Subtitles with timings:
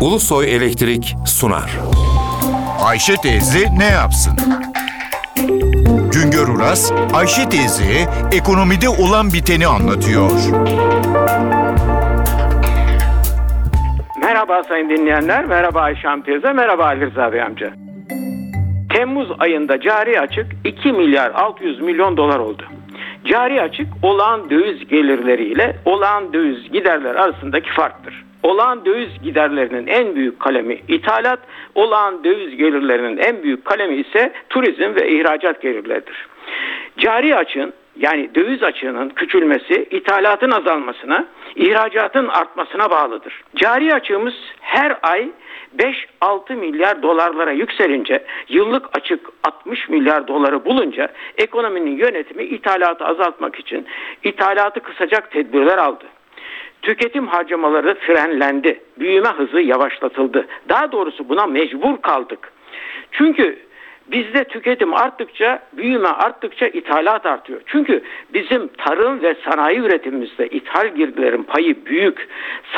[0.00, 1.70] Ulusoy Elektrik sunar.
[2.84, 4.32] Ayşe teyze ne yapsın?
[6.12, 10.30] Güngör Uras, Ayşe teyzeye ekonomide olan biteni anlatıyor.
[14.22, 17.72] Merhaba sayın dinleyenler, merhaba Ayşe Hanım teyze, merhaba Ali Rıza Bey amca.
[18.94, 22.62] Temmuz ayında cari açık 2 milyar 600 milyon dolar oldu.
[23.24, 28.29] Cari açık olağan döviz gelirleriyle olağan döviz giderler arasındaki farktır.
[28.42, 31.38] Olağan döviz giderlerinin en büyük kalemi ithalat,
[31.74, 36.26] olağan döviz gelirlerinin en büyük kalemi ise turizm ve ihracat gelirleridir.
[36.98, 41.26] Cari açığın yani döviz açığının küçülmesi ithalatın azalmasına,
[41.56, 43.42] ihracatın artmasına bağlıdır.
[43.56, 45.28] Cari açığımız her ay
[46.22, 53.86] 5-6 milyar dolarlara yükselince, yıllık açık 60 milyar doları bulunca ekonominin yönetimi ithalatı azaltmak için
[54.24, 56.04] ithalatı kısacak tedbirler aldı.
[56.82, 58.80] Tüketim harcamaları frenlendi.
[58.98, 60.46] Büyüme hızı yavaşlatıldı.
[60.68, 62.52] Daha doğrusu buna mecbur kaldık.
[63.12, 63.58] Çünkü
[64.06, 67.60] bizde tüketim arttıkça, büyüme arttıkça ithalat artıyor.
[67.66, 68.02] Çünkü
[68.34, 72.28] bizim tarım ve sanayi üretimimizde ithal girdilerin payı büyük.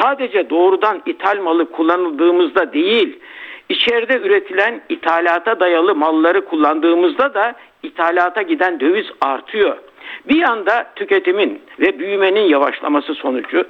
[0.00, 3.18] Sadece doğrudan ithal malı kullanıldığımızda değil,
[3.68, 9.76] içeride üretilen ithalata dayalı malları kullandığımızda da ithalata giden döviz artıyor.
[10.28, 13.64] Bir yanda tüketimin ve büyümenin yavaşlaması sonucu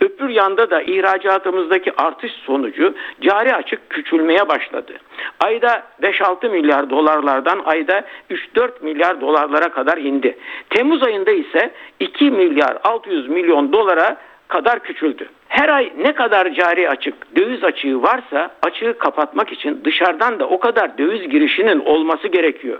[0.00, 4.92] Öbür yanda da ihracatımızdaki artış sonucu cari açık küçülmeye başladı.
[5.40, 10.38] Ayda 5-6 milyar dolarlardan ayda 3-4 milyar dolarlara kadar indi.
[10.70, 14.16] Temmuz ayında ise 2 milyar 600 milyon dolara
[14.48, 15.28] kadar küçüldü.
[15.58, 20.58] Her ay ne kadar cari açık, döviz açığı varsa açığı kapatmak için dışarıdan da o
[20.58, 22.78] kadar döviz girişinin olması gerekiyor.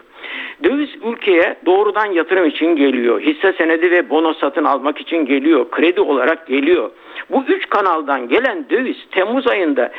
[0.65, 3.21] Döviz ülkeye doğrudan yatırım için geliyor.
[3.21, 5.71] Hisse senedi ve bono satın almak için geliyor.
[5.71, 6.91] Kredi olarak geliyor.
[7.31, 9.93] Bu üç kanaldan gelen döviz Temmuz ayında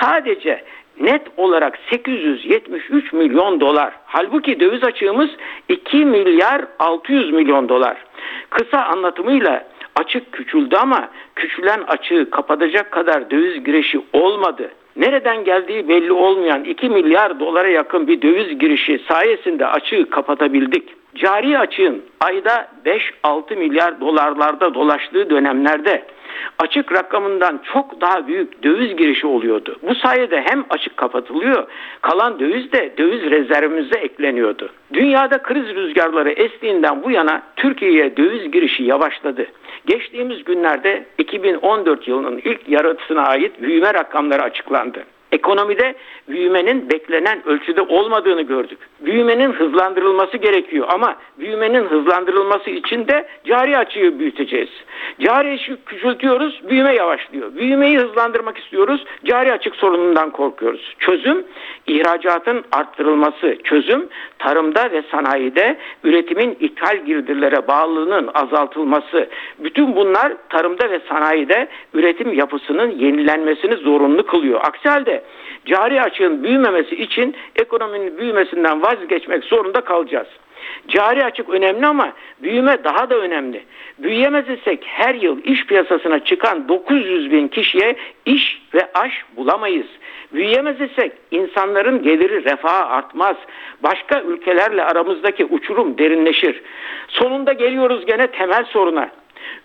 [0.00, 0.64] sadece
[1.00, 3.92] net olarak 873 milyon dolar.
[4.06, 5.30] Halbuki döviz açığımız
[5.68, 7.96] 2 milyar 600 milyon dolar.
[8.50, 14.70] Kısa anlatımıyla açık küçüldü ama küçülen açığı kapatacak kadar döviz girişi olmadı.
[14.96, 20.88] Nereden geldiği belli olmayan 2 milyar dolara yakın bir döviz girişi sayesinde açığı kapatabildik.
[21.14, 22.68] Cari açığın ayda
[23.24, 26.04] 5-6 milyar dolarlarda dolaştığı dönemlerde
[26.58, 29.76] açık rakamından çok daha büyük döviz girişi oluyordu.
[29.82, 31.66] Bu sayede hem açık kapatılıyor,
[32.00, 34.68] kalan döviz de döviz rezervimize ekleniyordu.
[34.92, 39.46] Dünyada kriz rüzgarları estiğinden bu yana Türkiye'ye döviz girişi yavaşladı.
[39.86, 45.04] Geçtiğimiz günlerde 2014 yılının ilk yarısına ait büyüme rakamları açıklandı.
[45.34, 45.94] Ekonomide
[46.28, 48.78] büyümenin beklenen ölçüde olmadığını gördük.
[49.00, 54.68] Büyümenin hızlandırılması gerekiyor ama büyümenin hızlandırılması için de cari açığı büyüteceğiz.
[55.20, 57.54] Cari açığı küçültüyoruz, büyüme yavaşlıyor.
[57.54, 60.94] Büyümeyi hızlandırmak istiyoruz, cari açık sorunundan korkuyoruz.
[60.98, 61.44] Çözüm
[61.86, 64.08] ihracatın arttırılması, çözüm
[64.38, 69.28] tarımda ve sanayide üretimin ithal girdilere bağlılığının azaltılması.
[69.58, 74.60] Bütün bunlar tarımda ve sanayide üretim yapısının yenilenmesini zorunlu kılıyor.
[74.62, 75.23] Aksi halde
[75.66, 80.28] cari açığın büyümemesi için ekonominin büyümesinden vazgeçmek zorunda kalacağız.
[80.88, 82.12] Cari açık önemli ama
[82.42, 83.64] büyüme daha da önemli.
[83.98, 87.96] Büyüyemez isek her yıl iş piyasasına çıkan 900 bin kişiye
[88.26, 89.86] iş ve aş bulamayız.
[90.34, 93.36] Büyüyemez isek insanların geliri refaha artmaz.
[93.82, 96.62] Başka ülkelerle aramızdaki uçurum derinleşir.
[97.08, 99.10] Sonunda geliyoruz gene temel soruna.